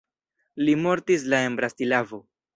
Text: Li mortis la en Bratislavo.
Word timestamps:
Li 0.69 0.75
mortis 0.85 1.27
la 1.35 1.43
en 1.51 1.61
Bratislavo. 1.61 2.23